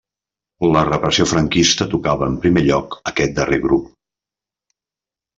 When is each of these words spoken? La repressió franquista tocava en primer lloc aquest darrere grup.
La 0.75 0.81
repressió 0.85 1.25
franquista 1.31 1.85
tocava 1.91 2.29
en 2.33 2.37
primer 2.45 2.63
lloc 2.69 2.95
aquest 3.11 3.35
darrere 3.41 3.61
grup. 3.67 3.85